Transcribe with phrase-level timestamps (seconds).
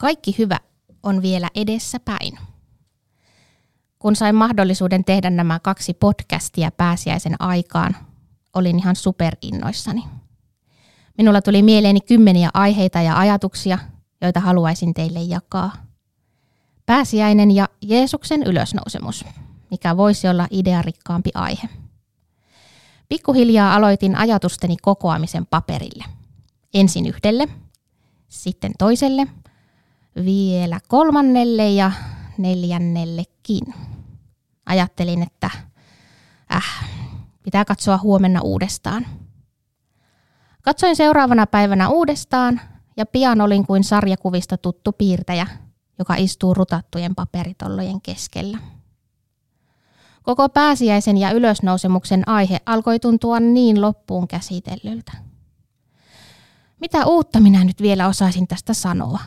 [0.00, 0.58] Kaikki hyvä
[1.02, 2.38] on vielä edessä päin.
[3.98, 7.96] Kun sain mahdollisuuden tehdä nämä kaksi podcastia pääsiäisen aikaan,
[8.54, 10.04] olin ihan superinnoissani.
[11.18, 13.78] Minulla tuli mieleeni kymmeniä aiheita ja ajatuksia,
[14.20, 15.72] joita haluaisin teille jakaa.
[16.86, 19.24] Pääsiäinen ja Jeesuksen ylösnousemus,
[19.70, 21.68] mikä voisi olla idearikkaampi aihe.
[23.08, 26.04] Pikkuhiljaa aloitin ajatusteni kokoamisen paperille.
[26.74, 27.48] Ensin yhdelle,
[28.28, 29.26] sitten toiselle,
[30.24, 31.92] vielä kolmannelle ja
[32.38, 33.74] neljännellekin.
[34.66, 35.50] Ajattelin, että
[36.54, 36.88] äh,
[37.42, 39.06] pitää katsoa huomenna uudestaan.
[40.62, 42.60] Katsoin seuraavana päivänä uudestaan
[42.96, 45.46] ja pian olin kuin sarjakuvista tuttu piirtäjä,
[45.98, 48.58] joka istuu rutattujen paperitollojen keskellä.
[50.22, 55.12] Koko pääsiäisen ja ylösnousemuksen aihe alkoi tuntua niin loppuun käsitellyltä.
[56.80, 59.18] Mitä uutta minä nyt vielä osaisin tästä sanoa?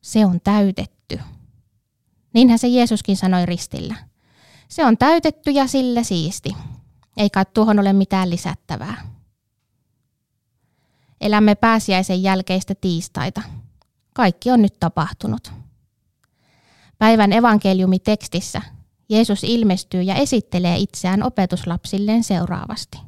[0.00, 1.20] Se on täytetty.
[2.34, 3.94] Niinhän se Jeesuskin sanoi ristillä.
[4.68, 6.56] Se on täytetty ja sille siisti.
[7.16, 9.10] Eikä tuohon ole mitään lisättävää.
[11.20, 13.42] Elämme pääsiäisen jälkeistä tiistaita.
[14.14, 15.52] Kaikki on nyt tapahtunut.
[16.98, 18.62] Päivän evankeliumi tekstissä
[19.08, 22.98] Jeesus ilmestyy ja esittelee itseään opetuslapsilleen seuraavasti.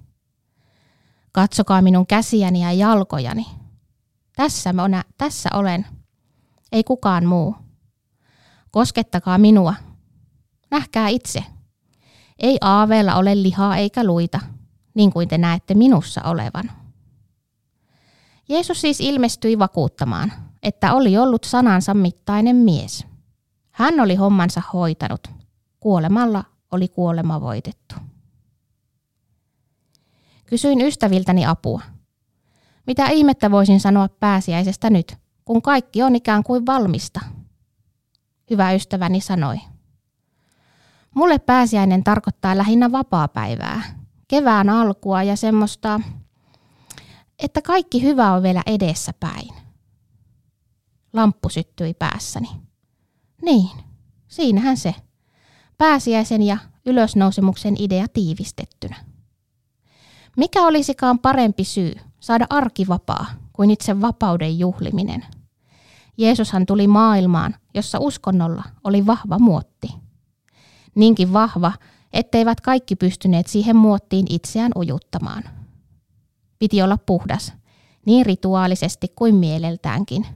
[1.33, 3.47] Katsokaa minun käsiäni ja jalkojani.
[4.37, 5.87] Tässä, minä, tässä olen,
[6.73, 7.57] ei kukaan muu.
[8.71, 9.75] Koskettakaa minua.
[10.71, 11.45] Nähkää itse.
[12.39, 14.41] Ei aaveella ole lihaa eikä luita,
[14.95, 16.71] niin kuin te näette minussa olevan.
[18.49, 23.07] Jeesus siis ilmestyi vakuuttamaan, että oli ollut sanansa mittainen mies.
[23.71, 25.29] Hän oli hommansa hoitanut.
[25.81, 27.95] Kuolemalla oli kuolema voitettu.
[30.47, 31.83] Kysyin ystäviltäni apua.
[32.87, 37.21] Mitä ihmettä voisin sanoa pääsiäisestä nyt, kun kaikki on ikään kuin valmista?
[38.51, 39.57] Hyvä ystäväni sanoi.
[41.15, 43.83] Mulle pääsiäinen tarkoittaa lähinnä vapaapäivää,
[44.29, 46.01] kevään alkua ja semmoista,
[47.39, 49.49] että kaikki hyvä on vielä edessä päin.
[51.13, 52.49] Lamppu syttyi päässäni.
[53.43, 53.71] Niin,
[54.29, 54.95] siinähän se.
[55.79, 58.97] Pääsiäisen ja ylösnousemuksen idea tiivistettynä.
[60.37, 65.25] Mikä olisikaan parempi syy saada arkivapaa kuin itse vapauden juhliminen?
[66.19, 69.89] Jeesushan tuli maailmaan, jossa uskonnolla oli vahva muotti.
[70.95, 71.73] Niinkin vahva,
[72.13, 75.43] etteivät kaikki pystyneet siihen muottiin itseään ujuttamaan.
[76.59, 77.53] Piti olla puhdas,
[78.07, 80.27] niin rituaalisesti kuin mieleltäänkin.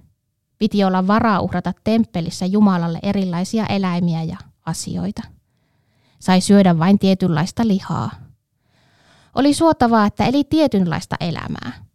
[0.59, 5.23] Piti olla varaa uhrata temppelissä Jumalalle erilaisia eläimiä ja asioita.
[6.19, 8.11] Sai syödä vain tietynlaista lihaa–
[9.37, 11.86] oli suotavaa, että eli tietynlaista elämää.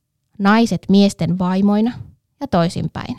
[0.41, 1.91] Naiset miesten vaimoina
[2.40, 3.18] ja toisinpäin.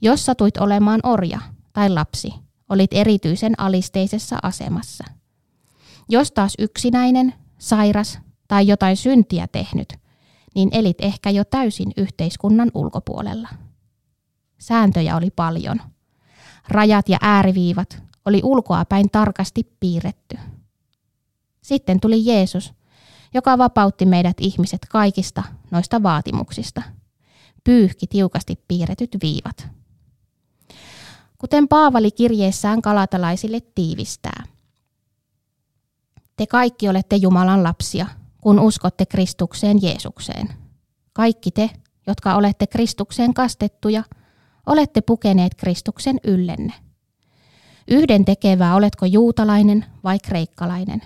[0.00, 1.40] Jos satuit olemaan orja
[1.72, 2.34] tai lapsi,
[2.68, 5.04] olit erityisen alisteisessa asemassa.
[6.08, 8.18] Jos taas yksinäinen, sairas
[8.48, 9.94] tai jotain syntiä tehnyt,
[10.54, 13.48] niin elit ehkä jo täysin yhteiskunnan ulkopuolella.
[14.58, 15.80] Sääntöjä oli paljon.
[16.68, 20.38] Rajat ja ääriviivat oli ulkoapäin tarkasti piirretty.
[21.62, 22.74] Sitten tuli Jeesus,
[23.34, 26.82] joka vapautti meidät ihmiset kaikista noista vaatimuksista.
[27.64, 29.68] Pyyhki tiukasti piirretyt viivat.
[31.38, 34.44] Kuten Paavali kirjeessään kalatalaisille tiivistää.
[36.36, 38.06] Te kaikki olette Jumalan lapsia,
[38.40, 40.48] kun uskotte Kristukseen Jeesukseen.
[41.12, 41.70] Kaikki te,
[42.06, 44.02] jotka olette Kristukseen kastettuja,
[44.66, 46.72] olette pukeneet Kristuksen yllenne.
[47.88, 51.02] Yhden tekevää oletko juutalainen vai kreikkalainen,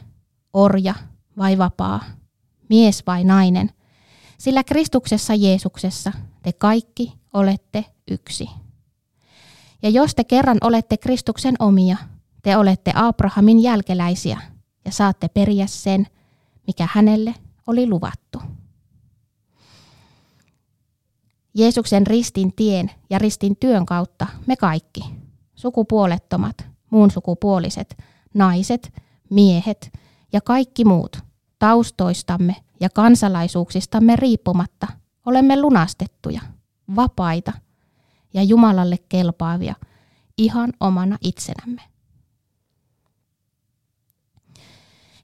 [0.52, 0.94] orja
[1.38, 2.04] vai vapaa,
[2.68, 3.70] mies vai nainen,
[4.38, 8.48] sillä Kristuksessa Jeesuksessa te kaikki olette yksi.
[9.82, 11.96] Ja jos te kerran olette Kristuksen omia,
[12.42, 14.40] te olette Abrahamin jälkeläisiä
[14.84, 16.06] ja saatte periä sen,
[16.66, 17.34] mikä hänelle
[17.66, 18.42] oli luvattu.
[21.54, 25.00] Jeesuksen ristin tien ja ristin työn kautta me kaikki,
[25.54, 28.02] sukupuolettomat, muun sukupuoliset,
[28.34, 28.92] naiset,
[29.30, 29.92] miehet
[30.32, 31.25] ja kaikki muut,
[31.58, 34.86] taustoistamme ja kansalaisuuksistamme riippumatta
[35.26, 36.40] olemme lunastettuja,
[36.96, 37.52] vapaita
[38.34, 39.74] ja Jumalalle kelpaavia
[40.38, 41.82] ihan omana itsenämme.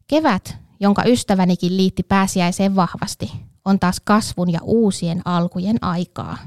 [0.07, 3.33] Kevät, jonka ystävänikin liitti pääsiäiseen vahvasti,
[3.65, 6.39] on taas kasvun ja uusien alkujen aikaa.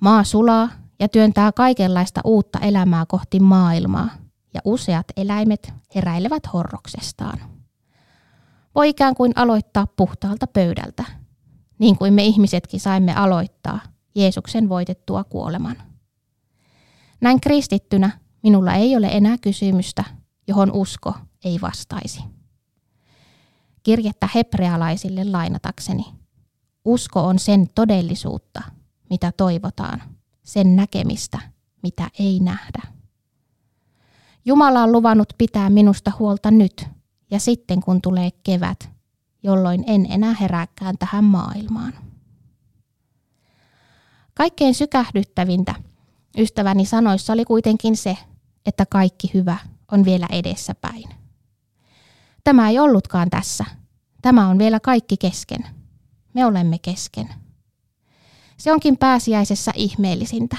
[0.00, 0.68] Maa sulaa
[1.00, 4.10] ja työntää kaikenlaista uutta elämää kohti maailmaa,
[4.54, 7.59] ja useat eläimet heräilevät horroksestaan
[8.74, 11.04] voi ikään kuin aloittaa puhtaalta pöydältä,
[11.78, 13.80] niin kuin me ihmisetkin saimme aloittaa
[14.14, 15.76] Jeesuksen voitettua kuoleman.
[17.20, 18.10] Näin kristittynä
[18.42, 20.04] minulla ei ole enää kysymystä,
[20.48, 21.14] johon usko
[21.44, 22.22] ei vastaisi.
[23.82, 26.04] Kirjettä hebrealaisille lainatakseni.
[26.84, 28.62] Usko on sen todellisuutta,
[29.10, 30.02] mitä toivotaan,
[30.42, 31.38] sen näkemistä,
[31.82, 32.82] mitä ei nähdä.
[34.44, 36.86] Jumala on luvannut pitää minusta huolta nyt
[37.30, 38.90] ja sitten kun tulee kevät,
[39.42, 41.92] jolloin en enää herääkään tähän maailmaan.
[44.34, 45.74] Kaikkein sykähdyttävintä
[46.38, 48.16] ystäväni sanoissa oli kuitenkin se,
[48.66, 49.56] että kaikki hyvä
[49.92, 51.04] on vielä edessäpäin.
[52.44, 53.64] Tämä ei ollutkaan tässä.
[54.22, 55.66] Tämä on vielä kaikki kesken.
[56.34, 57.28] Me olemme kesken.
[58.56, 60.56] Se onkin pääsiäisessä ihmeellisintä.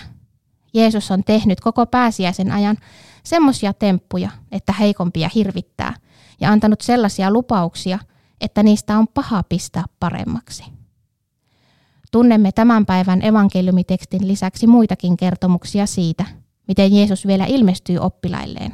[0.74, 2.77] Jeesus on tehnyt koko pääsiäisen ajan
[3.24, 5.94] semmoisia temppuja, että heikompia hirvittää,
[6.41, 7.99] ja antanut sellaisia lupauksia,
[8.41, 10.63] että niistä on paha pistää paremmaksi.
[12.11, 16.25] Tunnemme tämän päivän evankeliumitekstin lisäksi muitakin kertomuksia siitä,
[16.67, 18.71] miten Jeesus vielä ilmestyy oppilailleen,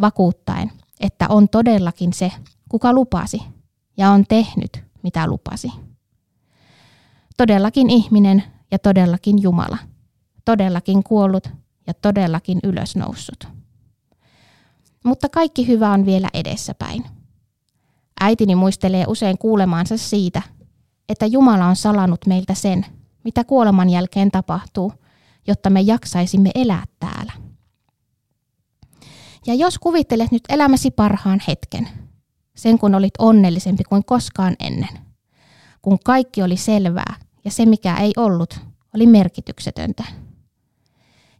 [0.00, 2.32] vakuuttaen, että on todellakin se,
[2.68, 3.42] kuka lupasi,
[3.96, 5.72] ja on tehnyt, mitä lupasi.
[7.36, 9.78] Todellakin ihminen ja todellakin Jumala,
[10.44, 11.48] todellakin kuollut
[11.86, 13.48] ja todellakin ylösnoussut.
[15.06, 17.04] Mutta kaikki hyvä on vielä edessäpäin.
[18.20, 20.42] Äitini muistelee usein kuulemaansa siitä,
[21.08, 22.86] että Jumala on salannut meiltä sen,
[23.24, 24.92] mitä kuoleman jälkeen tapahtuu,
[25.46, 27.32] jotta me jaksaisimme elää täällä.
[29.46, 31.88] Ja jos kuvittelet nyt elämäsi parhaan hetken,
[32.56, 34.98] sen kun olit onnellisempi kuin koskaan ennen,
[35.82, 37.14] kun kaikki oli selvää
[37.44, 38.60] ja se mikä ei ollut,
[38.94, 40.04] oli merkityksetöntä.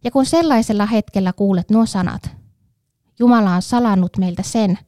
[0.04, 2.45] Ja kun sellaisella hetkellä kuulet nuo sanat,
[3.18, 4.78] Jumala on salannut meiltä sen,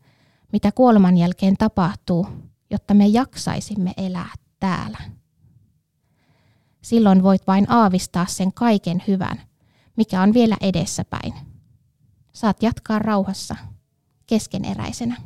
[0.52, 2.26] mitä kuoleman jälkeen tapahtuu,
[2.70, 4.98] jotta me jaksaisimme elää täällä.
[6.82, 9.40] Silloin voit vain aavistaa sen kaiken hyvän,
[9.96, 11.34] mikä on vielä edessäpäin.
[12.32, 13.56] Saat jatkaa rauhassa,
[14.26, 15.16] keskeneräisenä.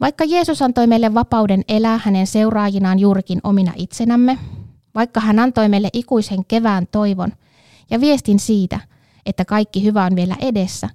[0.00, 4.38] Vaikka Jeesus antoi meille vapauden elää hänen seuraajinaan juurikin omina itsenämme,
[4.94, 7.32] vaikka hän antoi meille ikuisen kevään toivon
[7.90, 8.80] ja viestin siitä,
[9.26, 10.88] että kaikki hyvä on vielä edessä,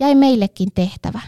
[0.00, 1.20] jäi meillekin tehtävä.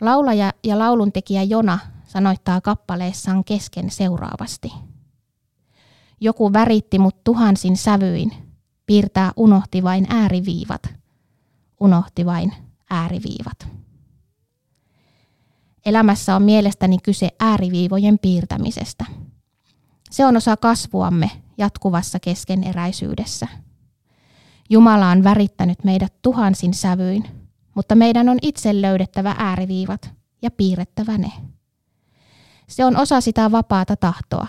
[0.00, 4.72] Laulaja ja lauluntekijä Jona sanoittaa kappaleessaan kesken seuraavasti.
[6.20, 8.32] Joku väritti mut tuhansin sävyin,
[8.86, 10.82] piirtää unohti vain ääriviivat,
[11.80, 12.52] unohti vain
[12.90, 13.68] ääriviivat.
[15.86, 19.04] Elämässä on mielestäni kyse ääriviivojen piirtämisestä.
[20.10, 23.48] Se on osa kasvuamme jatkuvassa keskeneräisyydessä.
[24.72, 27.24] Jumala on värittänyt meidät tuhansin sävyin,
[27.74, 30.10] mutta meidän on itse löydettävä ääriviivat
[30.42, 31.32] ja piirrettävä ne.
[32.68, 34.46] Se on osa sitä vapaata tahtoa,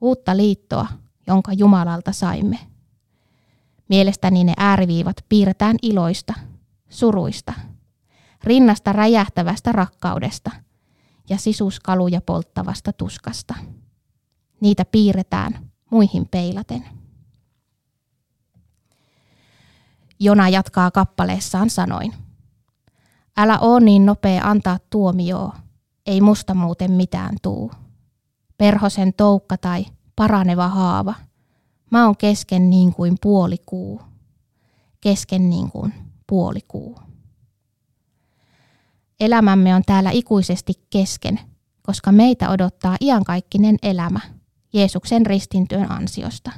[0.00, 0.86] uutta liittoa,
[1.26, 2.58] jonka Jumalalta saimme.
[3.88, 6.34] Mielestäni ne ääriviivat piirretään iloista,
[6.88, 7.52] suruista,
[8.44, 10.50] rinnasta räjähtävästä rakkaudesta
[11.28, 13.54] ja sisuskaluja polttavasta tuskasta.
[14.60, 16.84] Niitä piirretään muihin peilaten.
[20.20, 22.14] Jona jatkaa kappaleessaan sanoin.
[23.36, 25.52] Älä oo niin nopea antaa tuomioon,
[26.06, 27.72] ei musta muuten mitään tuu.
[28.58, 29.86] Perhosen toukka tai
[30.16, 31.14] paraneva haava.
[31.90, 34.00] Mä oon kesken niin kuin puolikuu.
[35.00, 35.94] Kesken niin kuin
[36.26, 36.98] puolikuu.
[39.20, 41.40] Elämämme on täällä ikuisesti kesken,
[41.82, 44.20] koska meitä odottaa iankaikkinen elämä
[44.72, 46.50] Jeesuksen ristintyön ansiosta.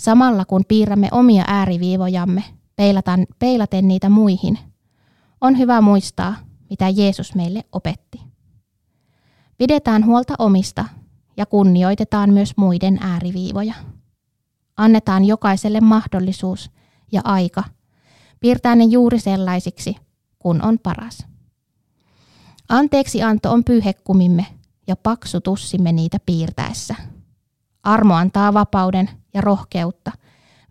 [0.00, 2.44] Samalla kun piirrämme omia ääriviivojamme,
[2.76, 4.58] peilaten, peilaten niitä muihin,
[5.40, 6.36] on hyvä muistaa,
[6.70, 8.20] mitä Jeesus meille opetti.
[9.58, 10.84] Pidetään huolta omista
[11.36, 13.74] ja kunnioitetaan myös muiden ääriviivoja.
[14.76, 16.70] Annetaan jokaiselle mahdollisuus
[17.12, 17.64] ja aika
[18.40, 19.96] piirtää ne juuri sellaisiksi,
[20.38, 21.26] kun on paras.
[22.68, 24.46] Anteeksi anto on pyyhekumimme
[24.86, 26.94] ja paksu tussimme niitä piirtäessä.
[27.82, 30.12] Armo antaa vapauden ja rohkeutta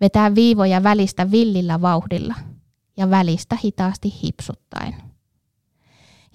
[0.02, 2.36] vetää viivoja välistä villillä vauhdilla
[2.98, 4.96] ja välistä hitaasti hipsuttaen.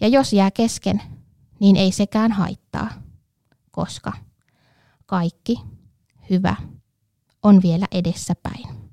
[0.00, 1.02] Ja jos jää kesken,
[1.60, 2.90] niin ei sekään haittaa,
[3.70, 4.12] koska
[5.06, 5.60] kaikki
[6.30, 6.56] hyvä
[7.42, 8.83] on vielä edessäpäin.